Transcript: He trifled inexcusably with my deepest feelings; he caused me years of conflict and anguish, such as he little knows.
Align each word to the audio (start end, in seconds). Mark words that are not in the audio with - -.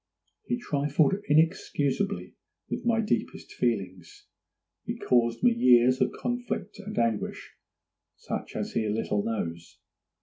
He 0.47 0.57
trifled 0.57 1.13
inexcusably 1.29 2.33
with 2.71 2.83
my 2.87 3.01
deepest 3.01 3.51
feelings; 3.53 4.25
he 4.83 4.97
caused 4.97 5.43
me 5.43 5.53
years 5.53 6.01
of 6.01 6.11
conflict 6.11 6.79
and 6.79 6.97
anguish, 6.97 7.51
such 8.15 8.55
as 8.55 8.71
he 8.71 8.89
little 8.89 9.23
knows. 9.23 9.77